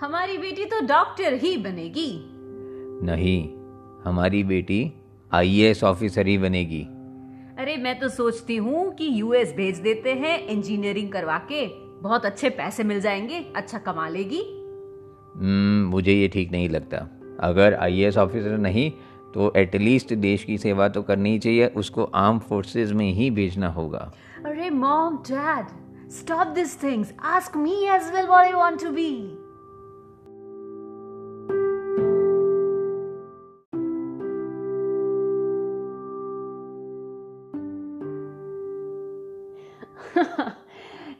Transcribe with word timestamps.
हमारी 0.00 0.38
बेटी 0.38 0.64
तो 0.64 0.80
डॉक्टर 0.86 1.34
ही 1.34 1.56
बनेगी। 1.56 2.10
नहीं 3.06 3.42
हमारी 4.04 4.42
बेटी 4.44 4.92
आईएएस 5.32 5.84
ऑफिसर 5.84 6.26
ही 6.26 6.38
बनेगी। 6.38 6.80
अरे 7.58 7.76
मैं 7.76 7.98
तो 7.98 8.08
सोचती 8.08 8.56
हूँ 8.56 8.94
कि 8.94 9.08
यूएस 9.20 9.54
भेज 9.56 9.78
देते 9.78 10.12
हैं 10.14 10.38
इंजीनियरिंग 10.46 11.12
करवा 11.12 11.38
के। 11.52 11.66
बहुत 12.02 12.26
अच्छे 12.26 12.50
पैसे 12.50 12.84
मिल 12.84 13.00
जाएँगे 13.00 13.38
अच्छा 13.56 13.78
कमा 13.78 14.08
लेगी। 14.08 14.40
हम्म, 15.36 15.86
मुझे 15.90 16.12
ये 16.12 16.28
ठीक 16.28 16.52
नहीं 16.52 16.68
लगता। 16.68 16.96
अगर 17.40 17.74
आईएएस 17.74 18.16
ऑफिसर 18.16 18.58
नहीं 18.58 18.90
तो 19.34 19.52
एटलीस्ट 19.56 20.14
देश 20.14 20.44
की 20.44 20.58
सेवा 20.58 20.88
तो 20.88 21.02
करनी 21.02 21.30
ही 21.30 21.38
चाहिए 21.38 21.66
उसको 21.76 22.04
आर्म 22.04 22.38
फोर्सेस 22.38 22.92
में 22.92 23.12
ही 23.12 23.30
भेजना 23.30 23.68
होगा। 23.68 24.12
अरे 24.46 24.70
mom 24.70 25.16
dad 25.30 25.66
stop 26.10 26.46
this 26.46 26.82
things 26.82 27.14
ask 27.20 27.56
me 27.56 27.74
as 27.86 28.12
well 28.14 28.26
what 28.26 28.46
I 28.46 28.52
want 28.52 28.82
to 28.82 28.90
be 28.90 29.10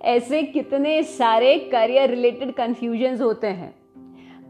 ऐसे 0.04 0.42
कितने 0.42 1.02
सारे 1.02 1.58
करियर 1.58 2.10
रिलेटेड 2.10 2.52
कंफ्यूजन्स 2.54 3.20
होते 3.20 3.46
हैं। 3.46 3.74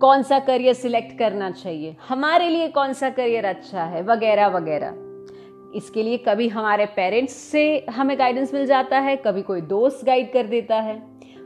कौन 0.00 0.22
सा 0.22 0.38
करियर 0.38 0.74
सिलेक्ट 0.74 1.18
करना 1.18 1.50
चाहिए? 1.50 1.96
हमारे 2.08 2.48
लिए 2.48 2.68
कौन 2.68 2.92
सा 2.92 3.10
करियर 3.10 3.44
अच्छा 3.44 3.84
है? 3.84 4.02
वगैरह 4.02 4.46
वगैरह। 4.46 4.94
इसके 5.76 6.02
लिए 6.02 6.18
कभी 6.18 6.48
हमारे 6.48 6.86
पेरेंट्स 6.86 7.32
से 7.32 7.86
हमें 7.90 8.18
गाइडेंस 8.18 8.54
मिल 8.54 8.66
जाता 8.66 8.98
है, 8.98 9.16
कभी 9.16 9.42
कोई 9.42 9.60
दोस्त 9.60 10.04
गाइड 10.04 10.32
कर 10.32 10.46
देता 10.46 10.76
है। 10.76 11.02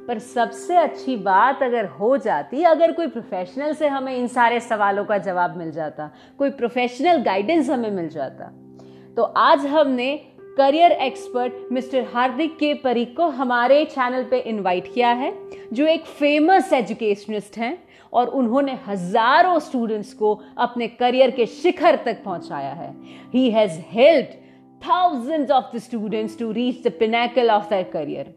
पर 0.08 0.18
सबसे 0.18 0.76
अच्छी 0.76 1.16
बात 1.16 1.62
अगर 1.62 1.84
हो 1.84 2.16
जाती, 2.16 2.62
अगर 2.62 2.92
कोई 2.92 3.06
प्रोफेशनल 3.06 3.72
से 3.72 3.88
हमें 3.88 4.16
इन 4.16 4.26
सारे 4.26 4.60
सवालों 4.60 5.04
का 5.04 5.18
जवाब 5.18 5.56
मिल 5.56 5.70
जाता, 5.70 6.10
कोई 6.38 6.50
प्रोफेशनल 6.50 7.22
गाइडेंस 7.22 7.70
हमें 7.70 7.90
मिल 7.90 8.08
जाता 8.08 8.50
तो 9.16 9.22
आज 9.22 9.66
हमने 9.66 10.08
करियर 10.58 10.92
एक्सपर्ट 10.92 11.52
मिस्टर 11.72 12.04
हार्दिक 12.12 12.56
के 12.58 12.72
परीक 12.84 13.16
को 13.16 13.26
हमारे 13.32 13.84
चैनल 13.86 14.24
पे 14.30 14.38
इनवाइट 14.50 14.92
किया 14.94 15.10
है, 15.12 15.32
जो 15.72 15.86
एक 15.86 16.06
फ़ेमस 16.18 16.72
एजुकेशनिस्ट 16.72 17.58
हैं 17.58 17.76
और 18.12 18.28
उन्होंने 18.38 18.72
हज़ारों 18.86 19.58
स्टूडेंट्स 19.60 20.12
को 20.14 20.34
अपने 20.58 20.88
करियर 21.00 21.30
के 21.30 21.46
शिखर 21.46 21.96
तक 22.04 22.22
पहुँचाया 22.24 22.72
है। 22.72 22.90
He 23.34 23.50
has 23.50 23.78
helped 23.90 24.34
thousands 24.82 25.50
of 25.50 25.76
the 25.76 25.80
students 25.80 26.38
to 26.38 26.50
reach 26.52 26.82
the 26.86 26.92
pinnacle 26.98 27.50
of 27.50 27.68
their 27.70 27.90
career 27.92 28.34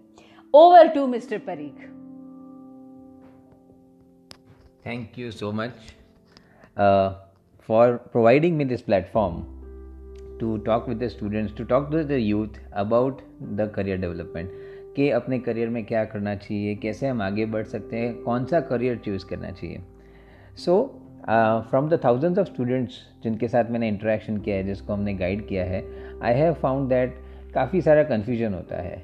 over 0.53 0.87
to 0.87 1.05
mister 1.07 1.37
Pareek 1.47 1.87
thank 4.85 5.19
you 5.19 5.31
so 5.31 5.51
much 5.53 5.71
for 7.69 7.95
providing 8.11 8.57
me 8.57 8.65
this 8.65 8.81
platform 8.81 9.43
to 10.41 10.57
talk 10.59 10.87
with 10.87 10.99
the 10.99 11.09
students, 11.09 11.53
to 11.53 11.65
talk 11.65 11.89
to 11.91 12.03
the 12.03 12.19
youth 12.19 12.59
about 12.73 13.21
the 13.55 13.67
career 13.69 13.97
development. 13.97 14.59
कि 14.95 15.09
अपने 15.09 15.37
career 15.39 15.69
में 15.69 15.83
क्या 15.85 16.03
करना 16.05 16.33
चाहिए 16.35 16.75
कैसे 16.75 17.07
हम 17.07 17.21
आगे 17.21 17.45
बढ़ 17.51 17.65
सकते 17.65 17.97
हैं 17.97 18.13
कौन 18.23 18.45
सा 18.45 18.59
करियर 18.71 18.97
चूज़ 19.05 19.25
करना 19.25 19.51
चाहिए 19.51 19.81
so 20.63 20.75
from 21.69 21.89
the 21.89 21.99
thousands 22.05 22.39
of 22.39 22.47
students 22.47 22.99
जिनके 23.23 23.47
साथ 23.47 23.69
मैंने 23.71 23.87
इंटरेक्शन 23.87 24.37
किया 24.37 24.55
है 24.55 24.63
जिसको 24.63 24.93
हमने 24.93 25.13
गाइड 25.13 25.47
किया 25.47 25.63
है 25.65 25.83
आई 26.23 26.33
हैव 26.33 26.53
फाउंड 26.61 26.89
दैट 26.89 27.15
काफ़ी 27.53 27.81
सारा 27.81 28.03
कन्फ्यूज़न 28.11 28.53
होता 28.53 28.81
है 28.81 29.01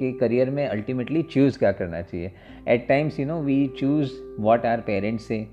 कि 0.00 0.12
करियर 0.20 0.50
में 0.50 0.66
अल्टीमेटली 0.66 1.22
चूज़ 1.34 1.58
क्या 1.58 1.72
करना 1.72 2.02
चाहिए 2.02 2.32
at 2.68 2.88
times 2.88 3.20
you 3.20 3.26
know 3.26 3.40
we 3.42 3.66
choose 3.78 4.12
what 4.40 4.66
our 4.66 4.80
parents 4.80 5.24
से 5.28 5.46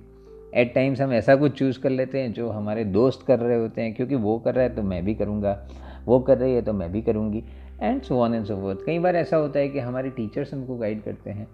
एट 0.56 0.74
टाइम्स 0.76 1.02
हम 1.02 1.14
ऐसा 1.14 1.36
कुछ 1.36 1.52
चूज़ 1.52 1.80
कर 1.80 1.90
लेते 1.90 2.20
हैं 2.20 2.32
जो 2.34 2.50
हमारे 2.50 2.84
दोस्त 2.86 3.26
कर 3.28 3.40
रहे 3.40 3.58
होते 3.60 3.82
हैं, 3.82 3.94
क्योंकि 3.94 4.16
वो 4.16 4.38
कर 4.40 4.56
रहा 4.56 4.64
है 4.64 4.76
तो 4.76 4.84
मैं 4.84 5.04
भी 5.06 5.16
करूँगा, 5.16 5.68
वो 6.06 6.20
कर 6.20 6.38
रही 6.38 6.54
है 6.54 6.62
तो 6.62 6.74
मैं 6.74 6.92
भी 6.92 7.02
करूँगी 7.02 7.44
and 7.82 8.02
so 8.02 8.20
on 8.20 8.34
and 8.34 8.46
so 8.46 8.56
forth 8.56 8.86
कई 8.86 9.00
बार 9.00 9.16
ऐसा 9.16 9.38
होता 9.38 9.60
है 9.60 9.70
कि 9.70 9.80
हमारे 9.80 10.10
टीचर्स 10.10 10.54
हमको 10.54 10.78
गाइड 10.78 11.04
करते 11.04 11.30
हैं, 11.30 11.48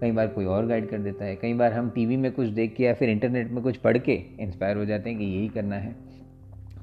कई 0.00 0.12
बार 0.12 0.28
कोई 0.28 0.44
और 0.44 0.66
गाइड 0.66 0.88
कर 0.90 0.98
देता 0.98 1.24
है, 1.24 1.36
कई 1.36 1.54
बार 1.54 1.72
हम 1.72 1.90
टीवी 1.90 2.16
में 2.16 2.30
कुछ 2.32 2.48
देख 2.48 2.74
के 2.76 2.84
या 2.84 2.94
फिर 2.94 3.10
इंटरनेट 3.10 3.50
में 3.50 3.62
कुछ 3.62 3.76
पढ़ 3.76 3.98
के 3.98 4.12
इंस्पायर 4.40 4.76
हो 4.76 4.84
जाते 4.84 5.10
हैं 5.10 5.18
कि 5.18 5.24
यही 5.26 5.48
करना 5.48 5.76
है। 5.76 5.94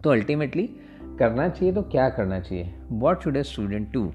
तो 0.04 0.10
अल्टीमेटली 0.10 0.70
करना 1.20 1.48
चाहिए 1.50 1.74
तो 1.74 1.82
क्या 1.82 2.10
करना 2.10 2.40
चाहिए? 2.40 2.74
What 2.92 3.24
should 3.24 3.38
a 3.38 3.44
student 3.44 3.92
to 3.94 4.12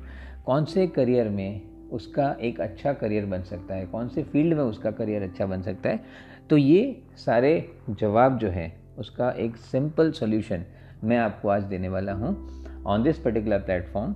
कौन 0.47 0.65
से 0.65 0.87
करियर 0.87 1.29
में 1.29 1.61
उसका 1.93 2.37
एक 2.41 2.61
अच्छा 2.61 2.93
करियर 2.93 3.25
बन 3.27 3.43
सकता 3.43 3.75
है? 3.75 3.87
कौन 3.87 4.09
से 4.09 4.23
फ़ील्ड 4.23 4.55
में 4.55 4.65
उसका 4.65 4.91
करियर 4.91 5.23
अच्छा 5.23 5.47
बन 5.47 5.63
सकता 5.63 5.91
है? 5.91 6.01
तो 6.51 6.57
ये 6.57 7.03
सारे 7.17 7.51
जवाब 7.91 8.39
जो 8.39 8.49
है, 8.49 8.73
उसका 8.99 9.31
एक 9.39 9.57
सिंपल 9.57 10.11
सोल्यूशन 10.13 10.65
मैं 11.05 11.19
आपको 11.19 11.49
आज 11.49 11.63
देने 11.65 11.89
वाला 11.89 12.13
हूँ 12.13 12.83
ऑन 12.87 13.03
दिस 13.03 13.19
पर्टिकुलर 13.19 13.59
प्लेटफॉर्म 13.59 14.15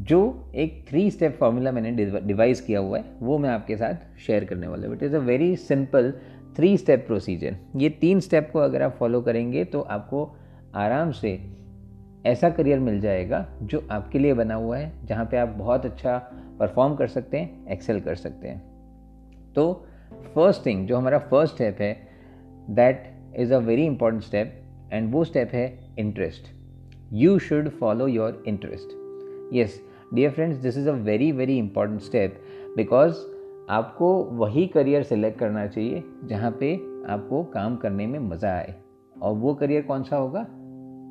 जो 0.00 0.50
एक 0.54 0.84
थ्री 0.88 1.10
स्टेप 1.10 1.36
फार्मूला 1.40 1.72
मैंने 1.72 1.90
डिवाइस 2.20 2.60
किया 2.60 2.80
हुआ 2.80 2.98
है, 2.98 3.04
वो 3.20 3.38
मैं 3.38 3.50
आपके 3.50 3.76
साथ 3.76 4.20
शेयर 4.26 4.44
करने 4.44 4.66
वाला 4.66 4.86
हूँ। 4.86 4.96
It 4.96 5.02
is 5.02 5.16
a 5.16 5.18
very 5.20 5.54
simple 5.56 6.12
three 6.56 6.76
step 6.76 7.04
procedure 7.06 7.56
ये 7.76 7.90
तीन 7.90 8.20
स्टेप 8.20 8.50
को 8.52 8.58
अगर 8.58 8.82
आप 8.82 8.96
फॉलो 8.98 9.20
करेंगे 9.20 9.64
तो 9.64 9.80
आपको 9.80 10.24
आराम 10.74 11.10
से 11.12 11.38
ऐसा 12.26 12.50
करियर 12.50 12.78
मिल 12.78 13.00
जाएगा, 13.00 13.46
जो 13.62 13.86
आपके 13.90 14.18
लिए 14.18 14.34
बना 14.34 14.54
हुआ 14.54 14.78
है, 14.78 14.92
जहाँ 15.06 15.24
पे 15.24 15.36
आप 15.36 15.48
बहुत 15.48 15.86
अच्छा 15.86 16.18
परफॉर्म 16.58 16.94
कर 16.94 17.06
सकते 17.08 17.38
हैं 17.38 17.68
एक्सेल 17.68 18.00
कर 18.00 18.14
सकते 18.14 18.48
हैं। 18.48 18.60
तो 19.54 19.85
फ़र्स्ट 20.14 20.66
थिंग 20.66 20.86
जो 20.86 20.96
हमारा 20.96 21.18
फ़र्स्ट 21.18 21.54
स्टेप 21.54 21.76
है 21.80 22.08
that 22.70 23.04
is 23.36 23.54
a 23.54 23.58
very 23.58 23.86
important 23.86 24.22
step 24.22 24.62
and 24.92 25.12
वो 25.12 25.24
स्टेप 25.24 25.50
है 25.52 25.94
interest 25.98 26.42
you 27.12 27.38
should 27.38 27.68
follow 27.68 28.06
your 28.06 28.44
interest 28.48 28.88
yes 29.54 29.82
dear 30.14 30.30
friends 30.30 30.56
this 30.56 30.78
is 30.78 30.88
a 30.88 30.92
very 30.92 31.32
very 31.32 31.58
important 31.58 32.00
step 32.00 32.40
because 32.76 33.16
आपको 33.70 34.24
वही 34.24 34.66
करियर 34.66 35.02
सेलेक्ट 35.02 35.38
करना 35.38 35.66
चाहिए, 35.66 36.04
जहाँ 36.24 36.56
पे 36.60 36.74
आपको 37.08 37.44
काम 37.44 37.76
करने 37.76 38.06
में 38.06 38.18
मज़ा 38.18 38.50
आए। 38.50 38.74
और 39.22 39.34
वो 39.34 39.54
करियर 39.54 39.82
कौन 39.82 40.02
सा 40.02 40.16
होगा? 40.16 40.40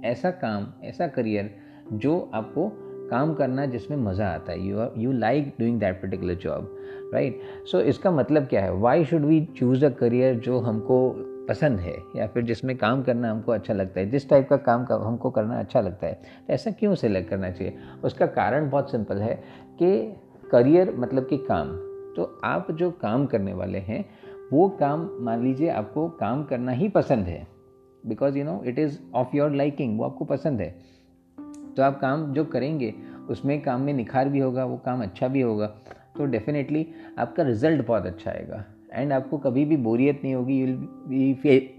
ऐसा 0.09 0.31
काम, 0.31 0.67
ऐसा 0.84 1.07
करियर 1.07 1.55
जो 1.94 2.31
आपको 2.34 2.84
काम 3.09 3.33
करना 3.33 3.66
जिसमें 3.66 3.97
मज़ा 3.97 4.27
आता 4.27 4.51
है। 4.51 4.67
You 4.67 4.88
you 4.97 5.11
like 5.11 5.53
doing 5.59 5.79
that 5.79 6.01
particular 6.01 6.33
job 6.33 6.75
right 7.13 7.39
so 7.71 7.79
इसका 7.79 8.11
मतलब 8.11 8.45
क्या 8.45 8.61
है? 8.61 8.73
Why 8.73 9.05
should 9.05 9.21
we 9.21 9.47
choose 9.57 9.85
a 9.85 9.89
career 9.89 10.35
जो 10.35 10.59
हमको 10.59 11.16
पसंद 11.49 11.79
है? 11.79 11.95
या 12.16 12.27
फिर 12.27 12.43
जिसमें 12.43 12.77
काम 12.77 13.03
करना 13.03 13.31
हमको 13.31 13.51
अच्छा 13.51 13.73
लगता 13.73 13.99
है? 13.99 14.09
जिस 14.09 14.29
टाइप 14.29 14.49
का 14.49 14.57
काम 14.57 14.85
का 14.85 14.95
हमको 14.95 15.29
करना 15.29 15.59
अच्छा 15.59 15.81
लगता 15.81 16.07
है। 16.07 16.13
तो 16.13 16.53
ऐसा 16.53 16.71
क्यों 16.71 16.95
सेलेक्ट 16.95 17.29
करना 17.29 17.51
चाहिए? 17.51 17.77
उसका 18.03 18.25
कारण 18.25 18.69
बहुत 18.69 18.91
सिंपल 18.91 19.17
है 19.17 19.43
कि 19.81 20.16
करियर 20.51 20.95
मतलब 20.95 21.27
कि 21.27 21.37
काम। 21.37 21.67
तो 22.16 22.39
आप 22.43 22.72
जो 22.72 22.91
काम 22.91 23.25
करने 23.25 23.53
वाले 23.53 23.77
हैं, 23.77 24.05
वो 24.53 24.69
काम 24.69 25.09
मान 25.19 25.43
लीजिए 25.43 25.69
आपको 25.69 26.09
काम 26.09 26.43
करना 26.43 26.72
ही 26.72 26.89
पसंद 26.89 27.25
है। 27.25 27.47
Because 28.05 28.37
you 28.37 28.45
know 28.45 28.63
it 28.66 28.79
is 28.79 28.99
of 29.16 29.35
your 29.35 29.51
liking 29.51 29.97
वो 29.99 30.05
आपको 30.05 30.25
पसंद 30.25 30.61
है। 30.61 30.94
तो 31.78 31.84
आप 31.84 32.00
काम 32.00 32.31
जो 32.34 32.44
करेंगे, 32.46 32.94
उसमें 33.30 33.62
काम 33.62 33.81
में 33.81 33.94
निखार 33.94 34.30
भी 34.30 34.40
होगा, 34.40 34.66
वो 34.66 34.78
काम 34.78 35.02
अच्छा 35.03 35.28
भी 35.28 35.41
होगा 35.41 35.68
तो 36.18 36.25
डेफिनेटली 36.28 36.86
आपका 37.19 37.44
रिज़ल्ट 37.44 37.86
बहुत 37.88 38.06
अच्छा 38.06 38.31
आएगा। 38.31 38.63
एंड 38.91 39.13
आपको 39.13 39.38
कभी 39.38 39.66
भी 39.66 39.78
बोरियत 39.80 40.22
नहीं 40.24 40.34
होगी 40.35 40.59
you 40.59 40.66
will 40.66 40.75
be 41.08 41.34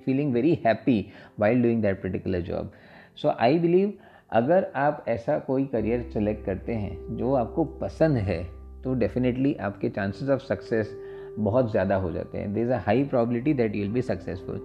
feeling 0.05 0.33
very 0.33 0.55
happy 0.67 1.05
while 1.41 1.63
doing 1.63 1.83
that 1.83 2.03
particular 2.03 2.41
job 2.43 2.71
so 3.17 3.29
I 3.31 3.59
believe 3.59 3.93
अगर 4.33 4.67
आप 4.77 5.05
ऐसा 5.09 5.39
कोई 5.39 5.65
करियर 5.67 6.03
सेलेक्ट 6.13 6.45
करते 6.47 6.73
हैं, 6.75 7.17
जो 7.17 7.33
आपको 7.35 7.65
पसंद 7.81 8.17
है 8.19 8.43
तो 8.85 8.95
डेफिनेटली 8.95 9.55
आपके 9.61 9.89
चांसेस 9.91 10.29
ऑफ़ 10.31 10.41
सक्सेस 10.43 10.95
बहुत 11.39 11.71
ज़्यादा 11.71 11.97
हो 11.97 12.11
जाते 12.13 12.39
हैं। 12.39 12.53
There 12.55 12.63
is 12.63 12.71
a 12.71 12.79
high 12.79 13.05
probability 13.05 13.55
that 13.55 13.75
you 13.77 13.83
will 13.83 13.93
be 13.93 14.03
successful 14.03 14.61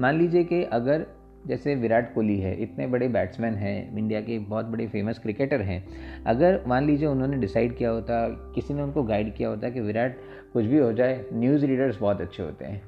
मान 0.00 0.18
लीजिए 0.18 0.44
कि 0.44 0.62
अगर 0.64 1.06
जैसे 1.46 1.74
विराट 1.74 2.12
कोहली 2.14 2.38
है, 2.40 2.54
इतने 2.62 2.86
बड़े 2.86 3.08
बैट्समैन 3.08 3.54
हैं 3.54 3.98
इंडिया 3.98 4.20
के 4.20 4.38
बहुत 4.38 4.66
बड़े 4.66 4.86
फ़ेमस 4.86 5.18
क्रिकेटर 5.18 5.60
हैं। 5.60 5.84
अगर 6.26 6.62
मान 6.68 6.86
लीजिए 6.86 7.08
उन्होंने 7.08 7.36
डिसाइड 7.36 7.76
किया 7.76 7.90
होता, 7.90 8.28
किसी 8.54 8.74
ने 8.74 8.82
उनको 8.82 9.02
गाइड 9.02 9.34
किया 9.34 9.48
होता 9.48 9.70
कि 9.70 9.80
विराट 9.80 10.18
कुछ 10.52 10.64
भी 10.64 10.78
हो 10.78 10.92
जाए 10.92 11.24
न्यूज़ 11.32 11.64
रीडर्स 11.66 12.00
बहुत 12.00 12.20
अच्छे 12.20 12.42
होते 12.42 12.64
हैं। 12.64 12.82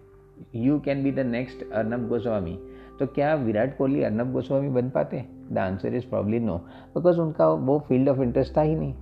You 0.55 0.79
can 0.81 1.03
be 1.05 1.13
the 1.13 1.21
next 1.27 1.73
Arnab 1.73 2.09
Goswami 2.09 2.59
तो 2.99 3.07
क्या 3.07 3.35
विराट 3.35 3.77
कोहली 3.79 4.03
अर्नब 4.03 4.33
गोस्वामी 4.33 4.69
बन 4.71 4.91
पाते? 4.91 5.25
The 5.53 5.59
answer 5.59 5.95
is 5.95 6.07
probably 6.07 6.41
no 6.41 6.57
because 6.95 7.21
उनका 7.21 7.49
वो 7.49 7.79
फ़ील्ड 7.89 8.09
ऑफ़ 8.09 8.21
इंटरेस्ट 8.23 8.57
था 8.57 8.63
ही 8.63 8.75
नहीं 8.75 8.95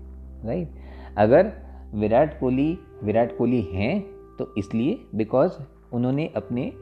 राइट 0.44 0.68
right? 0.68 1.18
अगर 1.18 1.52
विराट 1.94 2.38
कोहली 2.40 2.78
विराट 3.04 3.36
कोहली 3.38 3.60
हैं 3.72 4.00
तो 4.38 4.54
इसलिए 4.58 4.98
बिकॉज़ 5.14 5.52
उन्होंने 5.92 6.26
अपने 6.36 6.72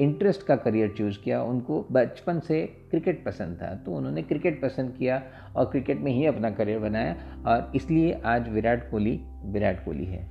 इंटरेस्ट 0.00 0.42
का 0.46 0.56
करियर 0.56 0.94
चूज़ 0.98 1.18
किया, 1.18 1.42
उनको 1.42 1.86
बचपन 1.92 2.40
से 2.40 2.64
क्रिकेट 2.90 3.24
पसंद 3.24 3.58
था। 3.62 3.74
तो 3.74 3.92
उन्होंने 3.92 4.22
क्रिकेट 4.22 4.60
पसंद 4.62 4.94
किया 4.98 5.22
और 5.56 5.64
क्रिकेट 5.64 6.00
में 6.00 6.12
ही 6.12 6.26
अपना 6.26 6.50
करियर 6.50 6.78
बनाया 6.78 7.16
और 7.46 7.72
इसलिए 7.76 8.20
आज 8.24 8.48
विराट 8.48 8.90
कोहली 8.90 9.20
विराट 9.44 9.84
कोहली 9.84 10.04
है 10.04 10.26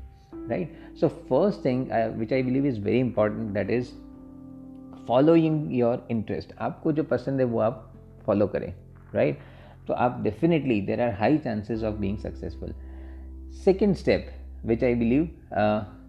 right 0.50 0.96
so 1.02 1.08
first 1.08 1.66
thing 1.66 1.88
which 2.19 2.34
I 2.34 2.44
believe 2.44 2.66
is 2.66 2.81
very 2.81 3.00
important 3.00 3.52
that 3.52 3.69
is 3.69 3.92
following 5.08 5.75
your 5.75 6.08
interest 6.12 6.54
आपको 6.60 6.92
जो 6.92 7.04
पसंद 7.04 7.40
है 7.40 7.46
वो 7.46 7.60
आप 7.60 7.84
फॉलो 8.25 8.48
करें 8.48 8.74
राइट 9.14 9.36
right? 9.36 9.88
तो 9.88 9.94
आप 9.94 10.22
definitely 10.24 10.81
there 10.81 11.02
are 11.02 11.10
high 11.10 11.38
chances 11.38 11.84
of 11.84 11.96
being 11.96 12.18
successful 12.18 12.74
second 13.66 13.96
step 13.96 14.28
which 14.66 14.84
I 14.84 14.96
believe 14.96 15.30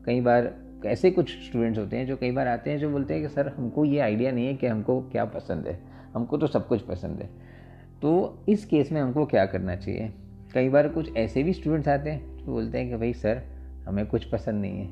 कई 0.06 0.20
बार 0.20 0.54
ऐसे 0.86 1.10
कुछ 1.10 1.30
स्टूडेंट्स 1.30 1.78
होते 1.78 1.96
हैं 1.96 2.06
जो 2.06 2.16
कई 2.16 2.30
बार 2.30 2.48
आते 2.48 2.70
हैं 2.70 2.78
जो 2.78 2.90
बोलते 2.90 3.14
हैं 3.14 3.22
कि, 3.22 3.28
सर, 3.28 3.48
हमको 3.48 3.84
ये 3.84 3.98
आइडिया 3.98 4.32
नहीं 4.32 4.46
है 4.46 4.54
कि 4.54 4.66
हमको 4.66 5.00
क्या 5.00 5.24
पसंद 5.24 5.66
है। 5.66 5.80
हमको 6.14 6.38
तो 6.38 6.46
सब 6.46 6.68
कुछ 6.68 6.80
पसंद 6.80 7.18
है। 7.18 7.30
तो 8.02 8.38
इस 8.48 8.66
केस 8.66 8.92
में 8.92 9.00
हमको 9.00 9.26
क्या 9.26 9.46
करना 9.46 9.76
चाहिए? 9.76 10.12
कई 10.54 10.68
बार 10.68 10.88
कुछ 10.88 11.16
ऐसे 11.16 11.42
भी 11.42 11.52
स्टूडेंट्स 11.52 11.88
आते 11.88 12.10
हैं 12.10 12.38
जो 12.38 12.44
बोलते 12.44 12.78
हैं 12.78 12.88
कि, 12.88 12.96
भाई, 12.96 13.12
सर, 13.12 13.42
हमें 13.86 14.06
कुछ 14.06 14.24
पसंद 14.24 14.62
नहीं 14.62 14.78
है। 14.78 14.88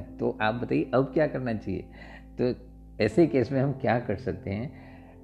तो 0.20 0.38
आप 0.40 0.54
बताइए, 0.54 0.90
अब 0.94 1.04
क्या 1.04 1.26
करना 1.26 1.54
चाहिए? 1.54 1.84
तो 2.40 2.54
ऐसे 3.04 3.26
केस 3.26 3.52
में 3.52 3.60
हम 3.60 3.72
क्या 3.72 4.00
कर 4.00 4.16
सकते 4.16 4.50
हैं? 4.50 4.72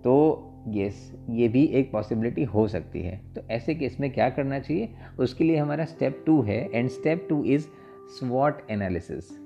तो 0.04 0.44
यस 0.68 1.14
ये 1.30 1.48
भी 1.48 1.64
एक 1.64 1.92
पॉसिबिलिटी 1.92 2.44
हो 2.44 2.68
सकती 2.68 3.02
है। 3.02 3.20
तो 3.34 3.40
ऐसे 3.50 3.74
केस 3.74 3.96
में 4.00 4.10
क्या 4.10 4.30
करना 4.30 4.58
चाहिए? 4.58 4.94
उसके 5.18 5.44
लिए 5.44 5.56
हमारा 5.56 5.84
स्टेप 5.84 6.22
टू 6.26 6.42
है 6.42 6.70
एंड 6.72 6.88
स्टेप 6.88 7.26
टू 7.28 7.44
इज़ 7.44 7.66
स्वॉट 8.08 8.70
एनालिसिस 8.70 9.43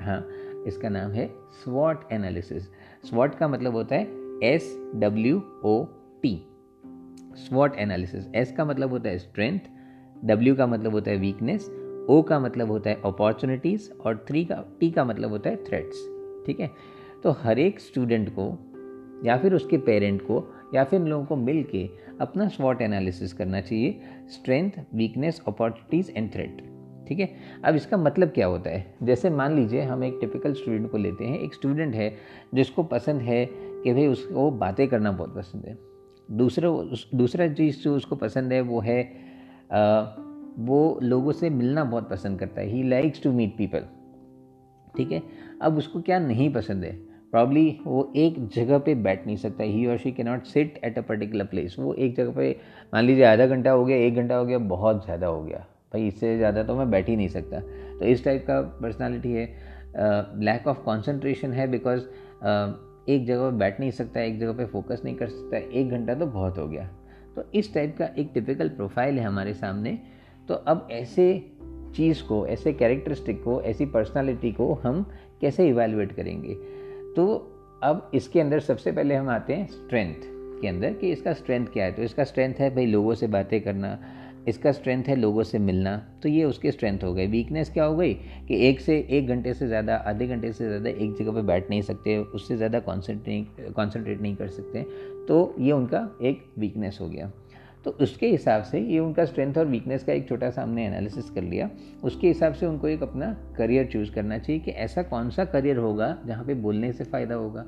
हाँ 0.00 0.28
इसका 0.66 0.88
नाम 0.88 1.10
है 1.10 1.30
स्वॉट 1.64 2.12
एनालिसिस 2.12 2.62
स्वॉट 3.08 3.34
का 3.34 3.48
मतलब 3.48 3.72
होता 3.72 3.96
है 3.96 4.04
एस 4.42 4.92
डब्ल्यू 4.94 5.42
ओ 5.64 5.84
टी 6.22 6.46
स्वॉट 7.36 7.76
एनालिसिस 7.76 8.26
एस 8.34 8.52
का 8.52 8.64
मतलब 8.64 8.90
होता 8.90 9.08
है 9.08 9.18
स्ट्रेंथ 9.18 9.60
डब्ल्यू 10.24 10.54
का 10.56 10.66
मतलब 10.66 10.92
होता 10.92 11.10
है 11.10 11.16
वीकनेस 11.16 11.70
ओ 12.10 12.22
का 12.22 12.40
मतलब 12.40 12.70
होता 12.70 12.90
है 12.90 13.00
अपॉर्चुनिटीज़ 13.04 13.90
और 13.92 14.24
थ्री 14.28 14.44
का 14.44 14.64
टी 14.80 14.90
का 14.90 15.04
मतलब 15.04 15.30
होता 15.30 15.50
है 15.50 15.56
थ्रेट्स 15.56 15.96
ठीक 16.46 16.60
है? 16.60 16.70
तो 17.22 17.30
हर 17.30 17.58
एक 17.58 17.80
स्टूडेंट 17.80 18.28
को 18.28 18.72
या 19.24 19.36
फिर 19.36 19.54
उसके 19.54 19.78
पेरेंट 19.78 20.22
को 20.22 20.54
या 20.74 20.84
फिर 20.84 21.00
इन 21.00 21.06
लोगों 21.06 21.26
को 21.26 21.36
मिल 21.36 21.62
के 21.62 21.90
अपना 22.20 22.48
स्वॉट 22.48 22.82
एनालिसिस 22.82 23.32
करना 23.32 23.60
चाहिए. 23.60 24.00
Strength 24.28 24.70
weakness 24.94 25.42
opportunities 25.48 26.10
and 26.10 26.32
threat 26.32 26.75
ठीक 27.08 27.20
है? 27.20 27.28
अब 27.64 27.74
इसका 27.74 27.96
मतलब 27.96 28.28
क्या 28.28 28.46
होता 28.46 28.70
है? 28.70 28.94
जैसे 29.02 29.30
मान 29.30 29.56
लीजिए 29.56 29.82
हम 29.82 30.04
एक 30.04 30.18
टिपिकल 30.20 30.52
स्टूडेंट 30.54 30.90
को 30.90 30.98
लेते 30.98 31.24
हैं। 31.24 31.38
एक 31.38 31.54
स्टूडेंट 31.54 31.94
है 31.94 32.12
जिसको 32.54 32.82
पसंद 32.84 33.20
है 33.22 33.44
कि 33.46 33.92
भाई 33.92 34.06
उसको 34.06 34.50
बातें 34.52 34.86
करना 34.88 35.12
बहुत 35.12 35.34
पसंद 35.36 35.64
है। 35.66 35.76
दूसरा 36.28 36.70
दूसरा 37.14 37.48
चीज़ 37.48 37.82
जो 37.82 37.96
उसको 37.96 38.16
पसंद 38.16 38.52
है 38.52 38.60
वो 38.62 38.80
है 38.80 39.02
आ, 39.72 40.00
वो 40.58 40.98
लोगों 41.02 41.32
से 41.32 41.50
मिलना 41.50 41.84
बहुत 41.84 42.08
पसंद 42.10 42.38
करता 42.40 42.60
है। 42.60 42.66
He 42.66 42.82
likes 42.82 43.22
to 43.22 43.32
meet 43.32 43.56
people 43.58 43.84
ठीक 44.94 45.12
है? 45.12 45.22
अब 45.62 45.76
उसको 45.78 46.00
क्या 46.00 46.18
नहीं 46.18 46.52
पसंद 46.52 46.84
है? 46.84 46.92
प्रॉब्ली 47.32 47.78
वो 47.84 48.12
एक 48.16 48.36
जगह 48.48 48.78
पे 48.78 48.94
बैठ 48.96 49.26
नहीं 49.26 49.36
सकता। 49.36 49.64
ही 49.64 49.86
और 49.86 49.96
she 49.98 50.12
can 50.12 50.22
not 50.22 50.44
sit 50.44 50.80
at 50.84 50.98
a 50.98 51.02
particular 51.02 51.44
place 51.44 51.76
वो 51.78 51.94
एक 51.94 52.14
जगह 52.16 52.32
पे 52.32 52.50
मान 52.94 53.04
लीजिए 53.04 53.24
आधा 53.24 53.46
घंटा 53.46 53.70
हो 53.70 53.84
गया 53.84 53.96
एक 53.96 54.14
घंटा 54.14 54.36
हो 54.36 54.44
गया 54.44 54.58
बहुत 54.68 55.04
ज़्यादा 55.04 55.26
हो 55.26 55.42
गया। 55.42 55.64
भाई 55.96 56.06
इससे 56.08 56.36
ज़्यादा 56.36 56.62
तो 56.62 56.74
मैं 56.76 56.90
बैठ 56.90 57.08
ही 57.08 57.16
नहीं 57.16 57.28
सकता। 57.28 57.60
तो 57.98 58.04
इस 58.04 58.24
टाइप 58.24 58.44
का 58.46 58.60
पर्सनालिटी 58.82 59.32
है। 59.32 59.44
लैक 60.40 60.66
ऑफ़ 60.68 60.78
कॉन्सेंट्रेशन 60.78 61.52
है 61.52 61.66
बिकॉज़ 61.70 62.00
एक 63.08 63.24
जगह 63.26 63.40
पर 63.40 63.56
बैठ 63.56 63.80
नहीं 63.80 63.90
सकता, 63.90 64.20
एक 64.20 64.38
जगह 64.40 64.52
पे 64.52 64.64
फोकस 64.66 65.02
नहीं 65.04 65.14
कर 65.16 65.28
सकता, 65.28 65.56
एक 65.56 65.90
घंटा 65.90 66.14
तो 66.14 66.26
बहुत 66.26 66.58
हो 66.58 66.66
गया। 66.68 66.88
तो 67.36 67.44
इस 67.54 67.72
टाइप 67.74 67.96
का 67.98 68.08
एक 68.18 68.30
टिपिकल 68.34 68.68
प्रोफ़ाइल 68.68 69.18
है 69.18 69.24
हमारे 69.24 69.54
सामने। 69.54 69.98
तो 70.48 70.54
अब 70.54 70.88
ऐसे 70.92 71.26
चीज़ 71.96 72.22
को, 72.22 72.46
ऐसे 72.46 72.72
कैरेक्टरिस्टिक 72.72 73.42
को, 73.44 73.60
ऐसी 73.62 73.86
पर्सनालिटी 73.86 74.52
को 74.52 74.72
हम 74.74 75.02
कैसे 75.40 75.68
इवेलुएट 75.68 76.12
करेंगे? 76.12 76.54
तो 77.16 77.26
अब 77.82 78.10
इसके 78.14 78.40
अंदर 78.40 78.60
सबसे 78.60 78.92
पहले 78.92 79.14
हम 79.14 79.28
आते 79.28 79.54
हैं 79.54 79.66
स्ट्रेंथ 79.66 80.22
के 80.60 80.68
अंदर 80.68 80.92
कि 80.92 81.10
इसका 81.12 81.32
स्ट्रेंथ 81.32 81.66
क्या 81.66 81.84
है? 81.84 81.92
तो 81.92 82.02
इसका 82.02 82.24
स्ट्रेंथ 82.24 82.54
है 82.54 82.74
भाई 82.74 82.86
लोगों 82.86 83.14
से 83.14 83.26
बातें 83.28 83.60
करना 83.60 83.98
इसका 84.48 84.72
स्ट्रेंथ 84.72 85.04
है 85.04 85.16
लोगों 85.16 85.42
से 85.42 85.58
मिलना 85.58 85.96
तो 86.22 86.28
ये 86.28 86.44
उसके 86.44 86.70
स्ट्रेंथ 86.72 87.04
हो 87.04 87.12
गई 87.14 87.26
वीकनेस 87.26 87.70
क्या 87.70 87.84
हो 87.84 87.96
गई? 87.96 88.14
कि 88.14 88.66
एक 88.68 88.80
से 88.80 88.98
एक 89.10 89.28
घंटे 89.28 89.54
से 89.54 89.66
ज़्यादा, 89.66 89.94
आधे 89.96 90.26
घंटे 90.26 90.52
से 90.52 90.66
ज़्यादा 90.66 90.90
एक 90.90 91.14
जगह 91.14 91.32
पे 91.32 91.42
बैठ 91.42 91.70
नहीं 91.70 91.82
सकते, 91.82 92.16
उससे 92.18 92.56
ज़्यादा 92.56 92.80
कॉन्सेंट्रेट 92.80 93.72
कॉन्सेंट्रेट 93.76 94.20
नहीं 94.20 94.36
कर 94.36 94.48
सकते। 94.48 94.82
तो 95.28 95.54
ये 95.58 95.72
उनका 95.72 96.08
एक 96.22 96.44
वीकनेस 96.58 96.98
हो 97.00 97.08
गया। 97.08 97.30
तो 97.84 97.90
उसके 98.00 98.28
हिसाब 98.28 98.62
से 98.62 98.78
ये 98.80 98.98
उनका 98.98 99.24
स्ट्रेंथ 99.24 99.58
और 99.58 99.66
वीकनेस 99.66 100.04
का 100.04 100.12
एक 100.12 100.28
छोटा 100.28 100.50
सा 100.50 100.62
हमने 100.62 100.86
एनालिसिस 100.86 101.30
कर 101.30 101.42
लिया। 101.42 101.68
उसके 102.04 102.28
हिसाब 102.28 102.52
से 102.52 102.66
उनको 102.66 102.88
एक 102.88 103.02
अपना 103.02 103.32
करियर 103.58 103.86
चूज़ 103.86 104.10
करना 104.10 104.38
चाहिए 104.38 104.60
कि 104.60 104.70
ऐसा 104.70 105.02
कौन 105.02 105.30
सा 105.30 105.44
करियर 105.44 105.76
होगा 105.76 106.16
जहाँ 106.26 106.44
पे 106.44 106.54
बोलने 106.54 106.92
से 106.92 107.04
फ़ायदा 107.04 107.34
होगा। 107.34 107.64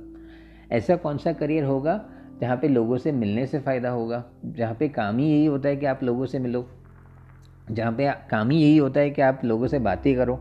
ऐसा 0.73 0.97
कौन 0.97 1.19
सा 1.19 1.33
करियर 1.33 1.65
होगा 1.65 1.95
जहाँ 2.41 2.57
पे 2.57 2.69
लोगों 2.69 2.99
से 2.99 3.13
मिलने 3.13 3.47
से 3.47 3.59
फ़ायदा 3.59 3.91
होगा 3.91 4.25
जहाँ 4.47 4.75
पे 4.75 4.89
काम 4.89 5.19
ही 5.19 5.31
यही 5.31 5.47
होता 5.47 5.69
है 5.69 5.77
कि 5.77 5.87
आप 5.87 6.03
लोगों 6.03 6.27
से 6.27 6.39
मिलो। 6.39 6.67
जहाँ 7.69 7.93
पे 7.93 8.11
काम 8.31 8.51
ही 8.51 8.61
यही 8.63 8.77
होता 8.77 9.01
है 9.01 9.11
कि 9.11 9.23
आप 9.23 9.41
लोगों 9.45 9.67
से 9.67 9.79
बातें 9.79 10.15
करो 10.17 10.37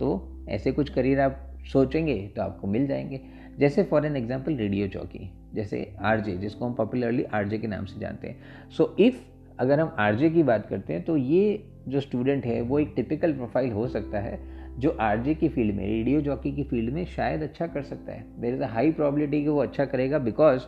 तो 0.00 0.08
ऐसे 0.48 0.72
कुछ 0.72 0.90
करियर 0.90 1.20
आप 1.20 1.42
सोचेंगे 1.72 2.14
तो 2.36 2.42
आपको 2.42 2.66
मिल 2.66 2.86
जाएँगे। 2.86 3.20
जैसे 3.58 3.82
फॉर 3.82 4.06
एन 4.06 4.16
एग्ज़ाम्पल 4.16 4.56
रेडियो 4.56 4.88
चौकी 4.88 5.30
जैसे 5.54 5.94
आरजे 6.02 6.36
जिसको 6.36 6.64
हम 6.64 6.74
पॉपुलरली 6.74 7.24
आरजे 7.24 7.58
के 7.58 7.66
नाम 7.66 7.84
से 7.84 8.00
जानते 8.00 8.28
हैं। 8.28 8.70
सो 8.70 8.84
so, 8.84 9.00
इफ़ 9.00 9.20
अगर 9.58 9.80
हम 9.80 9.94
आरजे 9.98 10.30
की 10.30 10.42
बात 10.42 10.66
करते 10.66 10.92
हैं 10.92 11.02
तो 11.04 11.16
ये 11.16 11.62
जो 11.88 12.00
स्टूडेंट 12.00 12.46
है 12.46 12.60
वो 12.60 12.78
एक 12.78 12.92
टिपिकल 12.96 13.32
प्रोफ़ाइल 13.32 13.72
हो 13.72 13.86
सकता 13.88 14.20
है 14.20 14.38
जो 14.78 14.96
आरजे 15.00 15.34
की 15.34 15.48
फ़ील्ड 15.48 15.74
में 15.74 15.86
रेडियो 15.86 16.20
जॉकी 16.20 16.52
की 16.52 16.62
फ़ील्ड 16.62 16.92
में 16.94 17.04
शायद 17.06 17.42
अच्छा 17.42 17.66
कर 17.66 17.82
सकता 17.82 18.12
है। 18.12 18.24
There 18.40 18.54
is 18.54 18.62
a 18.62 18.68
high 18.68 18.90
probability 18.92 19.42
कि 19.42 19.48
वो 19.48 19.62
अच्छा 19.62 19.84
करेगा 19.84 20.18
बिकॉज़ 20.18 20.66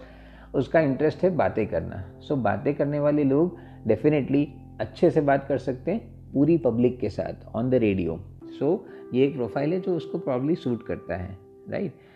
उसका 0.54 0.80
इंटरेस्ट 0.80 1.22
है 1.24 1.30
बातें 1.36 1.66
करना। 1.66 2.02
सो 2.18 2.34
so, 2.34 2.42
बातें 2.42 2.74
करने 2.74 3.00
वाले 3.00 3.24
लोग 3.24 3.58
डेफिनेटली 3.86 4.46
अच्छे 4.80 5.10
से 5.10 5.20
बात 5.20 5.46
कर 5.48 5.58
सकते 5.58 5.90
हैं 5.90 6.32
पूरी 6.32 6.56
पब्लिक 6.58 6.98
के 7.00 7.08
साथ 7.10 7.46
ऑन 7.56 7.70
द 7.70 7.74
रेडियो 7.74 8.20
सो 8.58 8.86
ये 9.14 9.26
एक 9.26 9.34
प्रोफ़ाइल 9.34 9.72
है 9.72 9.80
जो 9.80 9.96
उसको 9.96 10.18
प्रॉब्ली 10.18 10.54
सूट 10.54 10.86
करता 10.86 11.16
है 11.16 11.36
राइट 11.70 12.06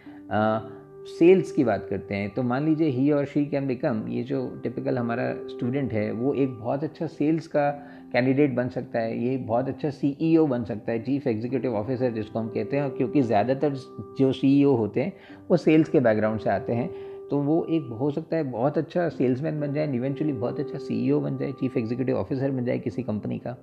सेल्स 1.08 1.50
की 1.52 1.64
बात 1.64 1.86
करते 1.90 2.14
हैं 2.14 2.28
तो 2.30 2.42
मान 2.42 2.64
लीजिए 2.64 2.88
ही 2.88 3.10
और 3.10 3.24
शी 3.26 3.44
कैन 3.46 3.66
बिकम 3.66 4.04
ये 4.08 4.22
जो 4.22 4.46
टिपिकल 4.62 4.98
हमारा 4.98 5.24
स्टूडेंट 5.48 5.92
है 5.92 6.10
वो 6.12 6.34
एक 6.34 6.50
बहुत 6.50 6.84
अच्छा 6.84 7.06
सेल्स 7.06 7.46
का 7.46 7.70
कैंडिडेट 8.12 8.54
बन 8.54 8.68
सकता 8.68 8.98
है 8.98 9.18
ये 9.18 9.36
बहुत 9.38 9.68
अच्छा 9.68 9.90
सीईओ 9.90 10.46
e 10.46 10.50
बन 10.50 10.64
सकता 10.64 10.92
है 10.92 11.02
चीफ 11.02 11.26
एग्जीक्यूटिव 11.26 11.76
ऑफिसर 11.76 12.10
जिसको 12.10 12.38
हम 12.38 12.48
कहते 12.48 12.76
हैं 12.76 12.90
क्योंकि 12.90 13.22
ज़्यादातर 13.22 13.74
जो 14.18 14.32
सीईओ 14.32 14.74
e 14.74 14.78
होते 14.78 15.02
हैं 15.02 15.12
वो 15.48 15.56
सेल्स 15.56 15.88
के 15.88 16.00
बैकग्राउंड 16.00 16.40
से 16.40 16.50
आते 16.50 16.72
हैं। 16.72 16.88
तो 17.30 17.38
वो 17.38 17.64
एक 17.64 17.82
हो 17.82 18.10
सकता 18.10 18.36
है 18.36 18.42
बहुत 18.42 18.78
अच्छा 18.78 19.08
सेल्समैन 19.08 19.60
बन 19.60 19.72
जाए 19.74 19.94
इवेंचुअली 19.94 20.32
बहुत 20.32 20.60
अच्छा 20.60 20.78
सीईओ 20.78 21.20
बन 21.20 21.36
जाए 21.38 21.52
चीफ 21.52 21.76
एग्जीक्यूटिव 21.76 22.16
ऑफिसर 22.16 22.50
बन 22.50 22.64
जाए 22.64 22.78
किसी 22.78 23.02
कंपनी 23.02 23.38
का। 23.38 23.56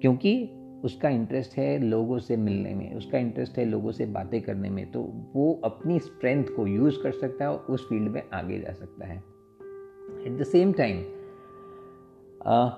क्योंकि 0.00 0.50
उसका 0.84 1.08
इंटरेस्ट 1.08 1.56
है 1.58 1.78
लोगों 1.78 2.18
से 2.18 2.36
मिलने 2.36 2.74
में, 2.74 2.94
उसका 2.94 3.18
इंटरेस्ट 3.18 3.58
है 3.58 3.64
लोगों 3.64 3.92
से 3.92 4.06
बातें 4.06 4.40
करने 4.42 4.70
में 4.70 4.90
तो 4.92 5.02
वो 5.34 5.60
अपनी 5.64 5.98
स्ट्रेंथ 5.98 6.44
को 6.56 6.66
यूज़ 6.66 7.02
कर 7.02 7.12
सकता 7.12 7.44
है 7.44 7.50
और 7.50 7.66
उस 7.70 7.88
फ़ील्ड 7.88 8.08
में 8.08 8.22
आगे 8.34 8.58
जा 8.60 8.72
सकता 8.72 9.06
है। 9.06 9.16
At 10.26 10.38
the 10.38 10.44
same 10.44 10.72
time 10.72 11.04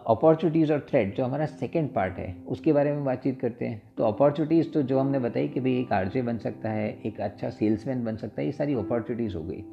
opportunities 0.06 0.72
और 0.72 0.86
थ्रेड 0.90 1.14
जो 1.14 1.24
हमारा 1.24 1.46
सेकेंड 1.46 1.92
पार्ट 1.94 2.18
है, 2.18 2.36
उसके 2.48 2.72
बारे 2.72 2.92
में 2.92 3.04
बातचीत 3.04 3.40
करते 3.40 3.64
हैं। 3.64 3.82
तो 3.98 4.04
अपॉर्चुनिटीज़ 4.04 4.70
तो 4.70 4.82
जो 4.82 4.98
हमने 4.98 5.18
बताई 5.18 5.48
कि 5.48 5.60
भाई 5.60 5.80
एक 5.80 5.92
आरजे 5.92 6.22
बन 6.22 6.38
सकता 6.38 6.70
है, 6.70 7.02
एक 7.06 7.20
अच्छा 7.20 7.50
सेल्समैन 7.50 8.04
बन 8.04 8.16
सकता 8.16 8.40
है, 8.40 8.46
ये 8.46 8.52
सारी 8.52 8.74
अपॉर्चुनिटीज़ 8.74 9.36
हो 9.36 9.42
गई। 9.42 9.64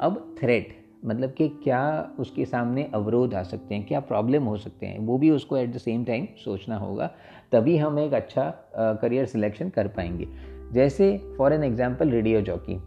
अब 0.00 0.36
थ्रेट 0.40 0.76
मतलब 1.04 1.32
कि 1.32 1.48
क्या 1.64 2.10
उसके 2.20 2.44
सामने 2.44 2.88
अवरोध 2.94 3.34
आ 3.34 3.42
सकते 3.42 3.74
हैं, 3.74 3.86
क्या 3.86 4.00
प्रॉब्लम 4.00 4.44
हो 4.44 4.56
सकते 4.56 4.86
हैं, 4.86 4.98
वो 4.98 5.18
भी 5.18 5.30
उसको 5.30 5.56
एट 5.56 5.72
द 5.74 5.78
सेम 5.78 6.04
टाइम 6.04 6.26
सोचना 6.44 6.76
होगा, 6.76 7.06
तभी 7.52 7.76
हम 7.76 7.98
एक 7.98 8.12
अच्छा 8.14 8.50
करियर 8.74 9.26
सिलेक्शन 9.26 9.68
कर 9.68 9.88
पाएँगे। 9.88 10.26
जैसे 10.72 11.16
for 11.38 11.52
an 11.52 11.64
example 11.64 12.10
radio 12.10 12.40
jockey 12.40 12.80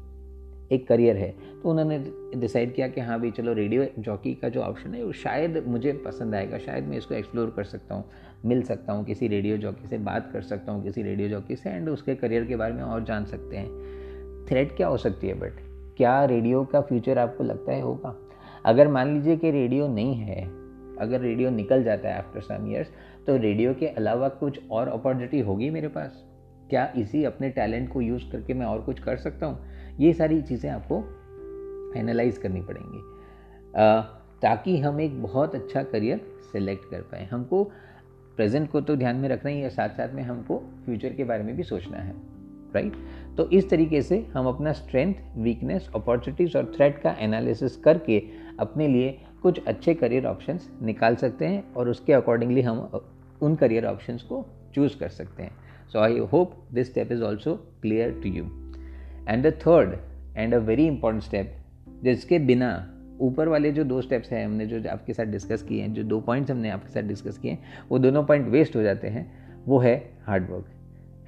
एक 0.71 0.87
करियर 0.87 1.17
है 1.17 1.29
तो 1.61 1.69
उन्होंने 1.69 1.97
डिसाइड 2.39 2.73
किया 2.75 2.87
कि 2.87 3.01
हाँ 3.01 3.19
भाई 3.19 3.31
चलो 3.31 3.53
रेडियो 3.53 3.85
जॉकी 3.99 4.33
का 4.35 4.49
जो 4.49 4.61
ऑप्शन 4.61 4.93
है, 4.95 5.03
वो 5.03 5.11
शायद 5.13 5.63
मुझे 5.67 5.93
पसंद 6.05 6.35
आएगा, 6.35 6.57
शायद 6.57 6.87
मैं 6.87 6.97
इसको 6.97 7.15
एक्सप्लोर 7.15 7.53
कर 7.55 7.63
सकता 7.63 7.95
हूँ, 7.95 8.05
मिल 8.45 8.61
सकता 8.63 8.93
हूँ, 8.93 9.03
किसी 9.05 9.27
रेडियो 9.27 9.57
जॉकी 9.57 9.87
से 9.87 9.97
बात 9.99 10.29
कर 10.33 10.41
सकता 10.43 10.71
हूँ, 10.71 10.83
किसी 10.83 11.03
रेडियो 11.03 11.29
जॉकी 11.29 11.55
से 11.55 11.69
एंड 11.69 11.89
उसके 11.89 12.15
करियर 12.15 12.45
के 12.45 12.55
बारे 12.55 12.73
में 12.73 12.83
और 12.83 13.03
जान 13.03 13.25
सकते 13.25 13.57
हैं। 13.57 14.45
थ्रेड 14.49 14.75
क्या 14.77 14.87
हो 14.87 14.97
सकती 14.97 15.27
है 15.27 15.33
बट 15.33 15.59
क्या 16.01 16.23
रेडियो 16.25 16.63
का 16.65 16.79
फ्यूचर 16.81 17.17
आपको 17.17 17.43
लगता 17.43 17.71
है 17.71 17.81
होगा? 17.81 18.15
अगर 18.65 18.87
मान 18.87 19.13
लीजिए 19.13 19.35
कि 19.37 19.49
रेडियो 19.51 19.87
नहीं 19.87 20.15
है, 20.15 20.43
अगर 21.01 21.19
रेडियो 21.21 21.49
निकल 21.49 21.83
जाता 21.83 22.09
है 22.09 22.17
आफ्टर 22.17 22.41
सम 22.41 22.71
ईयर्स 22.71 22.87
तो 23.27 23.35
रेडियो 23.37 23.73
के 23.73 23.87
अलावा 23.87 24.29
कुछ 24.29 24.59
और 24.71 24.87
अपॉर्चुनिटी 24.87 25.39
होगी 25.39 25.69
मेरे 25.69 25.87
पास? 25.87 26.23
क्या 26.69 26.91
इसी 26.97 27.23
अपने 27.23 27.49
टैलेंट 27.49 27.91
को 27.93 28.01
यूज़ 28.01 28.23
करके 28.31 28.53
मैं 28.53 28.65
और 28.65 28.81
कुछ 28.81 28.99
कर 28.99 29.17
सकता 29.17 29.45
हूँ? 29.45 29.59
ये 29.99 30.13
सारी 30.13 30.41
चीज़ें 30.41 30.69
आपको 30.69 30.97
एनालाइज 31.99 32.37
करनी 32.37 32.61
पड़ेंगी। 32.61 33.01
ताकि 34.41 34.77
हम 34.77 35.01
एक 35.01 35.21
बहुत 35.23 35.55
अच्छा 35.55 35.83
करियर 35.83 36.21
सेलेक्ट 36.51 36.89
कर 36.91 37.01
पाए। 37.01 37.25
हमको 37.25 37.63
प्रेजेंट 38.37 38.69
को 38.71 38.81
तो 38.81 38.95
ध्यान 38.95 39.15
में 39.15 39.29
रखना 39.29 39.51
ही 39.51 39.61
है 39.61 39.69
साथ 39.69 39.89
साथ 39.89 40.15
में 40.15 40.23
हमको 40.23 40.61
फ्यूचर 40.85 41.13
के 41.13 41.23
बारे 41.23 41.43
में 41.43 41.55
भी 41.55 41.63
सोचना 41.63 41.97
है। 41.97 42.40
राइट 42.75 42.93
तो 43.37 43.49
इस 43.49 43.69
तरीके 43.69 44.01
से 44.01 44.27
हम 44.33 44.47
अपना 44.47 44.71
स्ट्रेंथ 44.71 45.13
वीकनेस 45.37 45.89
अपॉर्चुनिटीज़ 45.95 46.57
और 46.57 46.71
थ्रेट 46.75 46.97
का 46.97 47.15
एनालिसिस 47.19 47.75
करके 47.75 48.23
अपने 48.59 48.87
लिए 48.87 49.17
कुछ 49.41 49.65
अच्छे 49.65 49.93
करियर 49.93 50.25
ऑप्शंस 50.25 50.69
निकाल 50.81 51.15
सकते 51.15 51.45
हैं 51.45 51.73
और 51.73 51.89
उसके 51.89 52.13
अकॉर्डिंगली 52.13 52.61
हम 52.61 52.79
उन 53.41 53.55
करियर 53.55 53.85
ऑप्शंस 53.85 54.21
को 54.21 54.45
चूज़ 54.75 54.97
कर 54.97 55.09
सकते 55.09 55.43
हैं। 55.43 55.51
So 55.93 55.99
I 55.99 56.17
hope 56.17 56.55
this 56.73 56.91
step 56.91 57.11
is 57.11 57.23
also 57.23 57.55
clear 57.81 58.11
to 58.11 58.29
you 58.29 58.43
and 59.29 59.47
the 59.47 59.51
third 59.51 59.97
and 60.37 60.53
a 60.53 60.57
very 60.57 60.87
important 60.87 61.23
step 61.23 61.55
जिसके 62.03 62.39
बिना 62.39 62.97
ऊपर 63.21 63.47
वाले 63.47 63.71
जो 63.71 63.83
दो 63.83 64.01
स्टेप्स 64.01 64.31
हैं 64.31 64.45
हमने 64.45 64.65
जो 64.65 64.89
आपके 64.89 65.13
साथ 65.13 65.25
डिस्कस 65.25 65.63
किए 65.63 65.81
हैं, 65.81 65.93
जो 65.93 66.03
दो 66.03 66.19
पॉइंट्स 66.21 66.51
हमने 66.51 66.69
आपके 66.69 66.89
साथ 66.89 67.01
डिस्कस 67.01 67.37
किए 67.37 67.51
हैं, 67.51 67.63
वो 67.89 67.99
दोनों 67.99 68.23
पॉइंट 68.23 68.47
वेस्ट 68.47 68.75
हो 68.75 68.81
जाते 68.81 69.07
हैं, 69.07 69.31
वो 69.65 69.79
है 69.79 70.11
hard 70.25 70.49
work 70.51 70.65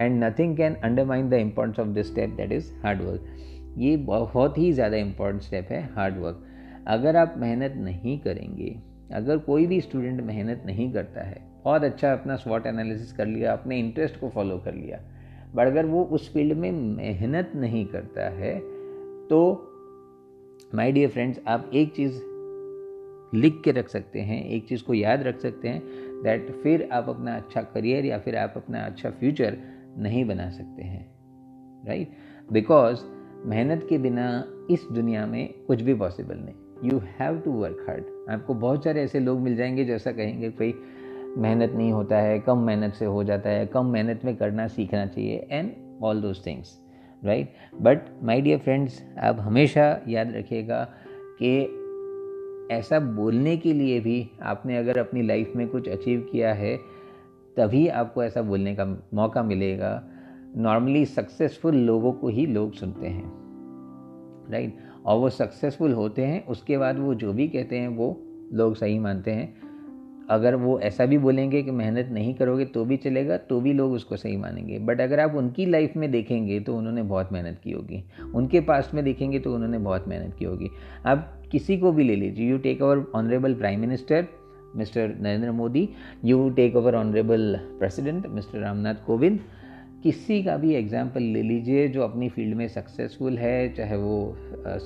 and 0.02 0.24
nothing 0.24 0.56
can 0.58 0.74
undermine 0.76 1.30
the 1.30 1.34
importance 1.34 1.80
of 1.80 1.88
this 1.88 2.12
step 2.12 2.30
that 2.30 2.52
is 2.52 2.74
hard 2.84 3.02
work 3.02 3.76
ये 3.78 3.96
बहुत 3.98 4.58
ही 4.58 4.72
ज़्यादा 4.72 4.98
इंपॉर्टेंट 4.98 5.42
स्टेप 5.42 5.68
है 5.72 5.84
हार्ड 5.94 6.18
वर्क 6.18 6.44
अगर 6.88 7.16
आप 7.16 7.34
मेहनत 7.38 7.74
नहीं 7.78 8.20
करेंगे, 8.20 8.76
अगर 9.14 9.38
कोई 9.38 9.66
भी 9.68 9.80
स्टूडेंट 9.82 10.22
मेहनत 10.22 10.64
नहीं 10.66 10.92
करता 10.94 11.22
है, 11.22 11.42
बहुत 11.64 11.84
अच्छा 11.84 12.12
अपना 12.14 12.36
स्वॉट 12.36 12.66
एनालिसिस 12.68 13.14
कर 13.14 13.26
लिया, 13.26 13.54
अपने 13.54 13.80
इंटरेस्ट 13.80 14.20
को 14.20 14.30
फॉलो 14.30 14.58
कर 14.58 14.74
लिया 14.74 15.00
बट 15.56 15.68
अगर 15.68 15.86
वो 15.86 16.04
उस 16.04 16.34
फ़ील्ड 16.34 16.58
में 16.58 16.72
मेहनत 16.72 17.52
नहीं 17.56 17.86
करता 17.86 18.30
है 18.30 18.60
तो 19.30 19.40
माय 20.76 20.92
डियर 20.92 21.10
फ्रेंड्स 21.10 21.40
आप 21.48 21.70
एक 21.74 21.94
चीज़ 21.96 22.22
लिख 23.36 23.62
के 23.66 23.72
रख 23.72 23.88
सकते 23.90 24.20
हैं, 24.20 24.44
एक 24.46 24.68
चीज़ 24.68 24.84
को 24.84 24.94
याद 24.94 25.24
रख 25.24 25.40
सकते 25.40 25.68
हैं 25.68 25.82
दैट 26.24 26.52
फिर 26.64 26.88
आप 26.92 27.10
अपना 27.10 27.36
अच्छा 27.36 27.62
करियर 27.62 28.06
या 28.06 28.18
फिर 28.20 28.36
आप 28.38 28.54
अपना 28.56 28.80
अच्छा 28.80 29.10
फ्यूचर 29.10 29.58
नहीं 29.98 30.26
बना 30.26 30.50
सकते 30.50 30.84
हैं 30.84 31.14
राइट 31.88 32.12
बिकॉज़ 32.52 33.00
मेहनत 33.46 33.86
के 33.90 33.98
बिना 33.98 34.44
इस 34.72 34.88
दुनिया 34.92 35.26
में 35.26 35.54
कुछ 35.68 35.82
भी 35.82 35.94
पॉसिबल 35.94 36.36
नहीं। 36.36 36.92
You 36.92 37.02
have 37.20 37.40
to 37.40 37.52
work 37.52 37.86
hard 37.88 38.04
आपको 38.30 38.54
बहुत 38.54 38.84
सारे 38.84 39.02
ऐसे 39.02 39.20
लोग 39.20 39.40
मिल 39.40 39.56
जाएँगे 39.56 39.86
जैसा 39.86 40.12
कहेंगे 40.12 40.50
कोई 40.50 40.74
मेहनत 41.38 41.72
नहीं 41.72 41.92
होता 41.92 42.18
है, 42.18 42.40
कम 42.40 42.58
मेहनत 42.58 42.94
से 42.94 43.06
हो 43.06 43.24
जाता 43.24 43.50
है, 43.50 43.66
कम 43.66 43.86
मेहनत 43.86 44.22
में 44.26 44.36
करना 44.36 44.68
सीखना 44.68 45.06
चाहिए 45.06 45.48
and 45.52 45.72
all 46.04 46.22
those 46.22 46.46
things 46.46 46.80
right 47.26 47.54
but 47.82 48.00
my 48.24 48.42
dear 48.42 48.60
friends 48.60 49.04
आप 49.20 49.38
हमेशा 49.40 50.02
याद 50.08 50.34
रखिएगा 50.36 50.90
कि 51.42 51.80
ऐसा 52.76 53.00
बोलने 53.00 53.58
के 53.58 53.74
लिए 53.74 54.00
भी 54.00 54.32
आपने 54.42 54.78
अगर 54.78 54.98
अपनी 54.98 55.22
लाइफ 55.22 55.54
में 55.56 55.68
कुछ 55.68 55.90
अचीव 55.90 56.30
किया 56.32 56.54
है 56.54 56.93
तभी 57.58 57.88
आपको 57.88 58.24
ऐसा 58.24 58.42
बोलने 58.42 58.76
का 58.76 58.86
मौका 59.14 59.44
मिलेगा। 59.44 60.04
नॉर्मली 60.58 61.06
सक्सेसफुल 61.06 61.76
लोगों 61.76 62.14
को 62.14 62.28
ही 62.28 62.46
लोग 62.46 62.74
सुनते 62.74 63.08
हैं। 63.08 63.32
राइट 64.52 64.78
और 65.06 65.20
वो 65.20 65.30
सक्सेसफुल 65.30 65.94
होते 65.94 66.26
हैं, 66.26 66.46
उसके 66.46 66.78
बाद 66.78 67.00
वो 67.00 67.16
जो 67.16 67.34
भी 67.34 67.48
कहते 67.48 67.78
हैं, 67.78 67.88
वो 67.88 68.22
लोग 68.54 68.76
सही 68.76 69.00
मानते 69.00 69.32
हैं। 69.32 69.54
अगर 70.30 70.56
वो 70.56 70.80
ऐसा 70.80 71.06
भी 71.06 71.18
बोलेंगे 71.18 71.64
कि 71.64 71.72
मेहनत 71.72 72.10
नहीं 72.12 72.34
करोगे 72.34 72.66
तो 72.66 72.86
भी 72.86 72.98
चलेगा 72.98 73.38
तो 73.38 73.62
भी 73.62 73.74
लोग 73.74 73.92
उसको 73.92 74.18
सही 74.18 74.38
मानेंगे। 74.38 74.80
बट 74.80 75.02
अगर 75.02 75.20
आप 75.20 75.36
उनकी 75.36 75.66
लाइफ 75.66 75.94
में 75.98 76.12
देखेंगे 76.12 76.60
तो 76.60 76.76
उन्होंने 76.78 77.04
बहुत 77.04 77.30
मेहनत 77.32 77.60
की 77.64 77.72
होगी। 77.72 78.04
उनके 78.36 78.60
पास्ट 78.60 78.94
में 78.94 79.04
देखेंगे 79.04 79.40
तो 79.40 79.54
उन्होंने 79.56 79.78
बहुत 79.78 80.08
मेहनत 80.08 80.36
की 80.40 80.46
होगी। 80.46 80.70
आप 81.06 81.44
किसी 81.52 81.78
को 81.78 81.92
भी 81.92 82.04
ले 82.04 82.16
लीजिए। 82.16 82.50
You 82.50 82.58
take 82.58 82.82
our 82.82 83.06
honourable 83.16 83.54
prime 83.54 83.80
minister 83.80 84.28
mister 84.76 85.16
Narendra 85.22 85.52
Modi 85.52 85.88
you 86.26 86.50
take 86.56 86.76
our 86.78 86.96
honourable 86.96 87.56
president 87.80 88.28
mister 88.28 88.60
Ramnath 88.60 89.06
Kovind 89.08 89.40
किसी 90.04 90.42
का 90.44 90.56
भी 90.58 90.74
एग्ज़ाम्पल 90.76 91.24
ले 91.34 91.42
लीजिए 91.44 91.88
जो 91.88 92.02
अपनी 92.04 92.30
फ़ील्ड 92.30 92.56
में 92.58 92.68
सक्सेसफुल 92.68 93.38
है, 93.38 93.74
चाहे 93.74 93.96
वो 93.98 94.36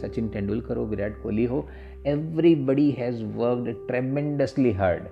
सचिन 0.01 0.27
तेंदुलकर 0.29 0.77
हो, 0.77 0.85
विराट 0.85 1.21
कोहली 1.23 1.45
हो 1.45 1.67
everybody 2.07 2.89
has 2.91 3.23
worked 3.37 3.87
tremendously 3.87 4.71
hard 4.73 5.07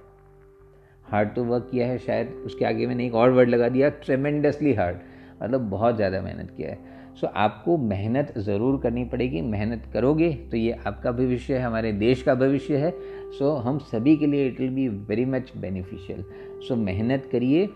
hard 1.05 1.33
तो 1.35 1.43
वर्क 1.43 1.67
किया 1.71 1.87
है, 1.87 1.97
शायद 1.97 2.29
उसके 2.45 2.65
आगे 2.65 2.87
मैंने 2.87 3.05
एक 3.07 3.15
और 3.15 3.31
वर्ड 3.31 3.49
लगा 3.49 3.69
दिया 3.69 3.89
ट्रेमेंडसली 4.05 4.73
हार्ड 4.73 4.97
मतलब 5.41 5.69
बहुत 5.69 5.95
ज़्यादा 5.95 6.21
मेहनत 6.21 6.51
किया 6.57 6.69
है। 6.69 6.93
सो 7.21 7.27
आपको 7.27 7.77
मेहनत 7.77 8.33
ज़रूर 8.37 8.79
करनी 8.81 9.03
पड़ेगी। 9.05 9.41
मेहनत 9.41 9.83
करोगे 9.93 10.31
तो 10.51 10.57
ये 10.57 10.71
आपका 10.87 11.11
भविष्य 11.11 11.57
है 11.57 11.63
हमारे 11.63 11.91
देश 11.93 12.21
का 12.23 12.35
भविष्य 12.35 12.77
है। 12.77 12.91
सो 13.37 13.55
हम 13.65 13.77
सभी 13.91 14.15
के 14.17 14.27
लिए 14.27 14.47
it 14.47 14.59
will 14.59 14.69
be 14.75 14.87
very 15.07 15.25
much 15.25 15.51
beneficial 15.57 16.23
so 16.67 16.75
मेहनत 16.75 17.29
करिए। 17.31 17.69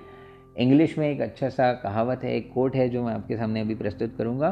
इंग्लिश 0.58 0.98
में 0.98 1.10
एक 1.10 1.22
अच्छा 1.22 1.50
सा 1.50 1.72
कहावत 1.84 2.24
है 2.24 2.36
एक 2.36 2.52
कोट 2.54 2.76
है 2.76 2.90
जो 2.90 3.04
मैं 3.04 3.14
आपके 3.14 3.38
सामने 3.38 3.62
अभी 3.62 3.76
प्रस्तुत 3.76 4.16
करूँगा। 4.18 4.50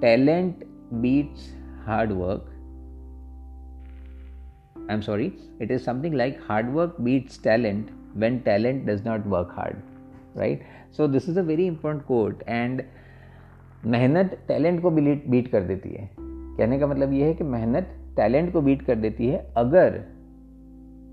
Talent 0.00 0.64
beats 0.94 1.54
hard 1.86 2.12
work 2.12 2.52
I'm 4.92 5.00
sorry, 5.04 5.24
it 5.64 5.72
is 5.74 5.84
something 5.84 6.12
like 6.18 6.36
hard 6.48 6.68
work 6.74 6.98
beats 7.06 7.38
talent 7.38 7.88
when 8.22 8.36
talent 8.42 8.84
does 8.86 9.00
not 9.06 9.24
work 9.26 9.54
hard, 9.54 9.80
right? 10.34 10.60
So 10.92 11.08
this 11.08 11.26
is 11.26 11.40
a 11.42 11.44
very 11.48 11.66
important 11.66 12.04
quote 12.06 12.44
and 12.56 12.84
मेहनत 13.86 14.38
टैलेंट 14.48 14.80
को 14.82 14.90
बीट 14.90 15.48
कर 15.48 15.62
देती 15.62 15.88
है। 15.90 16.08
कहने 16.18 16.78
का 16.78 16.86
मतलब 16.86 17.12
यह 17.12 17.26
है 17.26 17.34
कि 17.34 17.44
मेहनत 17.44 17.88
टैलेंट 18.16 18.52
को 18.52 18.60
बीट 18.60 18.82
कर 18.82 18.96
देती 18.96 19.26
है। 19.26 19.38
अगर 19.56 19.98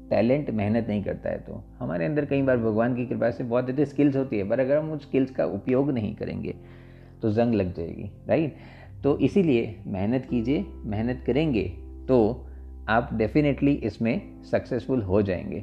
टैलेंट 0.09 0.49
मेहनत 0.49 0.87
नहीं 0.89 1.03
करता 1.03 1.29
है 1.29 1.37
तो। 1.39 1.63
हमारे 1.79 2.05
अंदर 2.05 2.25
कई 2.25 2.41
बार 2.41 2.57
भगवान 2.57 2.95
की 2.95 3.05
कृपा 3.05 3.29
से 3.31 3.43
बहुत 3.43 3.65
ज़्यादा 3.65 3.85
स्किल्स 3.85 4.15
होती 4.15 4.37
है, 4.37 4.49
पर 4.49 4.59
अगर 4.59 4.77
हम 4.77 4.91
उस 4.91 5.01
स्किल्स 5.01 5.31
का 5.31 5.45
उपयोग 5.47 5.91
नहीं 5.91 6.13
करेंगे 6.15 6.55
तो 7.21 7.31
जंग 7.31 7.53
लग 7.53 7.73
जाएगी 7.73 8.09
राइट 8.27 8.55
तो 9.03 9.17
इसीलिए 9.19 9.75
मेहनत 9.87 10.25
कीजिए, 10.25 10.65
मेहनत 10.85 11.23
करेंगे 11.27 11.63
तो 12.07 12.47
आप 12.89 13.09
डेफिनेटली 13.13 13.73
इसमें 13.83 14.43
सक्सेसफुल 14.43 15.01
हो 15.01 15.21
जाएँगे। 15.21 15.59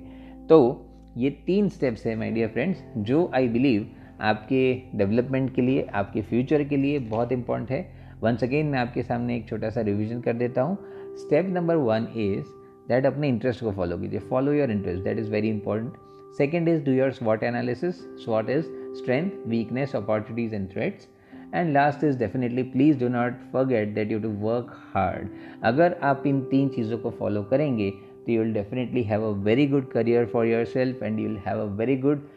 तो 0.48 0.86
ये 1.16 1.30
तीन 1.46 1.68
स्टेप्स 1.68 2.06
है 2.06 2.14
माय 2.16 2.30
डियर 2.30 2.48
फ्रेंड्स 2.48 2.84
जो 2.98 3.30
आई 3.34 3.48
बिलीव 3.48 3.86
आपके 4.20 4.74
डेवलपमेंट 4.94 5.54
के 5.54 5.62
लिए, 5.62 5.86
आपके 5.94 6.22
फ्यूचर 6.22 6.64
के 6.64 6.76
लिए 6.76 6.98
बहुत 6.98 7.32
इंपॉर्टेंट 7.32 7.70
है। 7.70 8.00
वंस 8.22 8.42
अगेन 8.44 8.66
मैं 8.66 8.78
आपके 8.78 9.02
सामने 9.02 9.36
एक 9.36 9.48
छोटा 9.48 9.70
सा 9.70 9.80
रिविजन 9.80 10.20
कर 10.20 10.32
देता 10.34 10.62
हूँ। 10.62 10.76
Step 11.18 11.46
number 11.48 11.76
one 11.76 12.06
is 12.16 12.44
that 12.88 13.06
अपने 13.06 13.28
इंटरेस्ट 13.28 13.60
को 13.60 13.72
फॉलो 13.72 13.98
कीजिए। 13.98 14.20
Follow 14.30 14.52
your 14.52 14.70
interest 14.70 15.04
that 15.04 15.18
is 15.18 15.30
very 15.30 15.48
important 15.48 15.92
second 16.38 16.68
is 16.68 16.84
do 16.84 16.92
your 16.92 17.10
स्वॉट 17.12 17.42
analysis 17.42 18.02
स्वॉट 18.24 18.50
is 18.50 18.66
strength 18.98 19.30
weakness 19.46 19.96
opportunities 19.96 20.54
and 20.54 20.68
threats 20.72 21.08
and 21.54 21.72
last 21.72 22.04
is 22.04 22.18
definitely 22.18 22.62
please 22.62 22.98
do 23.00 23.08
not 23.08 23.34
forget 23.52 23.94
that 23.94 24.12
you 24.12 24.18
to 24.20 24.28
work 24.40 24.76
hard 24.94 25.28
अगर 25.64 25.96
आप 26.02 26.26
इन 26.26 26.40
तीन 26.50 26.68
चीज़ों 26.68 26.98
को 26.98 27.10
follow 27.10 27.42
करेंगे 27.42 27.90
तो 27.90 28.32
you 28.32 28.42
will 28.42 28.52
definitely 28.54 29.02
have 29.02 29.24
a 29.24 29.30
very 29.44 29.66
good 29.66 29.90
career 29.90 30.26
for 30.26 30.46
your 30.46 30.64
self 30.64 31.02
and 31.02 31.18
you 31.20 31.28
will 31.28 31.38
have 31.46 31.60
a 31.60 31.64
very 31.76 31.96
good 31.96 32.28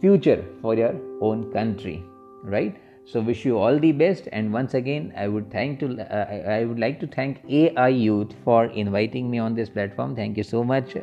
future 0.00 0.44
for 0.60 0.74
your 0.74 0.94
own 1.20 1.50
country 1.52 2.02
right 2.44 2.76
so 3.04 3.20
wish 3.20 3.44
you 3.44 3.58
all 3.58 3.78
the 3.78 3.92
best 3.92 4.28
and 4.32 4.52
once 4.52 4.74
again 4.74 5.12
i 5.16 5.26
would 5.28 5.50
thank 5.50 5.78
to 5.80 5.86
uh, 6.00 6.26
i 6.58 6.64
would 6.64 6.78
like 6.78 6.98
to 7.00 7.06
thank 7.06 7.38
ai 7.48 7.88
youth 7.88 8.34
for 8.44 8.66
inviting 8.66 9.30
me 9.30 9.38
on 9.38 9.54
this 9.54 9.68
platform 9.68 10.16
thank 10.16 10.36
you 10.36 10.42
so 10.42 10.64
much 10.64 10.96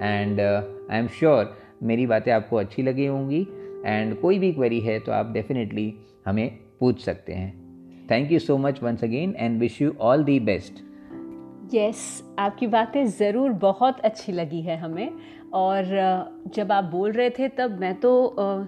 and 0.00 0.40
uh, 0.40 0.62
i 0.88 0.96
am 0.96 1.08
sure 1.08 1.46
मेरी 1.82 2.06
बातें 2.06 2.32
आपको 2.32 2.56
अच्छी 2.56 2.82
लगी 2.82 3.06
होंगी 3.06 3.40
and 3.86 4.20
कोई 4.20 4.38
भी 4.38 4.52
query 4.52 4.80
है 4.80 4.98
तो 5.00 5.12
आप 5.12 5.30
डेफिनेटली 5.32 5.92
हमें 6.26 6.48
पूछ 6.80 7.00
सकते 7.00 7.32
हैं 7.32 7.52
thank 8.10 8.32
you 8.32 8.38
so 8.38 8.56
much 8.58 8.82
once 8.82 9.04
again 9.04 9.34
and 9.38 9.58
wish 9.60 9.80
you 9.82 9.94
all 10.00 10.24
the 10.24 10.38
best 10.50 10.82
yes 11.74 12.22
आपकी 12.38 12.66
बातें 12.66 13.04
ज़रूर 13.08 13.50
बहुत 13.60 14.00
अच्छी 14.00 14.32
लगी 14.32 14.60
है 14.62 14.76
हमें। 14.76 15.10
और 15.54 15.84
जब 16.54 16.72
आप 16.72 16.84
बोल 16.84 17.12
रहे 17.12 17.30
थे 17.30 17.48
तब 17.48 17.78
मैं 17.80 17.94
तो 18.00 18.10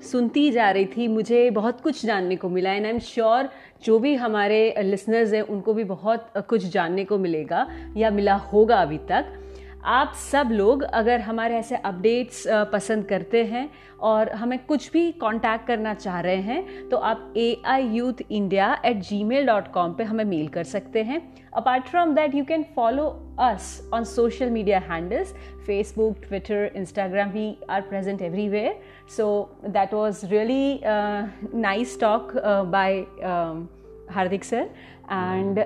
सुनती 0.03 0.51
जा 0.51 0.71
रही 0.71 0.87
थी। 0.87 1.07
मुझे 1.09 1.51
बहुत 1.51 1.81
कुछ 1.81 2.05
जानने 2.07 2.37
को 2.37 2.49
मिला 2.49 2.73
एंड 2.73 2.87
आई 2.87 2.93
एम 2.93 2.99
श्योर 3.01 3.49
जो 3.85 3.99
भी 3.99 4.15
हमारे 4.15 4.75
लिसनर्स 4.81 5.33
हैं, 5.35 5.43
उनको 5.43 5.75
भी 5.75 5.85
बहुत 5.85 6.33
कुछ 6.49 6.67
जानने 6.67 7.05
को 7.05 7.19
मिलेगा 7.19 7.67
या 7.97 8.11
मिला 8.11 8.35
होगा 8.35 8.81
अभी 8.83 8.99
तक। 9.11 9.39
आप 9.85 10.13
सब 10.15 10.49
लोग 10.53 10.83
अगर 10.83 11.21
हमारे 11.21 11.55
ऐसे 11.55 11.77
अपडेट्स 11.77 12.43
पसंद 12.73 13.05
करते 13.05 13.45
हैं 13.45 13.69
और 14.01 14.31
हमें 14.33 14.59
कुछ 14.67 14.91
भी 14.93 15.11
कांटेक्ट 15.13 15.67
करना 15.67 15.95
चाह 15.95 16.21
रहे 16.21 16.37
हैं 16.37 16.89
तो 16.89 16.97
आप 16.97 17.33
A 17.37 17.63
I 17.67 17.87
youth 17.87 18.23
India 18.31 18.73
at 18.85 18.97
Gmail 19.25 19.47
dot 19.47 19.73
com 19.73 19.93
पर 19.93 20.05
हमें 20.05 20.25
मेल 20.25 20.49
कर 20.49 20.65
सकते 20.65 21.03
हैं। 21.03 21.21
Apart 21.55 21.85
from 21.85 22.15
that 22.15 22.35
you 22.35 22.45
can 22.45 22.65
follow 22.77 23.07
us 23.41 23.91
on 23.95 24.05
social 24.05 24.51
media 24.51 24.79
handles 24.79 25.35
Facebook 25.67 26.25
Twitter 26.29 26.71
Instagram 26.77 27.31
we 27.31 27.57
are 27.71 27.81
present 27.81 28.23
everywhere 28.23 28.81
so 29.17 29.29
that 29.67 29.95
was 29.95 30.27
really 30.27 30.81
nice 31.61 32.01
talk 32.01 32.33
by 32.73 33.05
Hardik 34.15 34.45
sir 34.45 34.71
and 35.13 35.65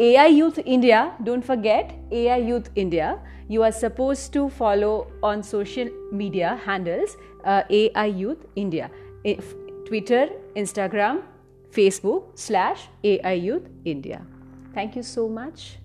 AI 0.00 0.26
Youth 0.26 0.58
India, 0.66 1.12
don't 1.22 1.44
forget 1.44 1.92
AI 2.10 2.38
Youth 2.38 2.68
India 2.74 3.10
you 3.48 3.62
are 3.62 3.72
supposed 3.72 4.32
to 4.32 4.48
follow 4.48 5.06
on 5.22 5.42
social 5.42 5.88
media 6.10 6.60
handles 6.64 7.16
uh, 7.44 7.62
AI 7.70 8.06
Youth 8.06 8.46
India. 8.56 8.90
If 9.22 9.54
Twitter, 9.86 10.28
Instagram, 10.56 11.22
Facebook 11.70 12.38
slash 12.38 12.88
AI 13.02 13.32
Youth 13.32 13.68
India. 13.84 14.22
Thank 14.72 14.96
you 14.96 15.02
so 15.02 15.28
much. 15.28 15.78